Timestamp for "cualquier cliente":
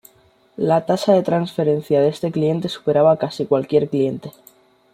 3.45-4.31